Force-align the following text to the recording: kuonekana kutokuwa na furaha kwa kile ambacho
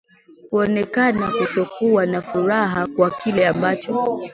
kuonekana 0.49 1.31
kutokuwa 1.31 2.05
na 2.05 2.21
furaha 2.21 2.87
kwa 2.87 3.11
kile 3.11 3.47
ambacho 3.47 4.21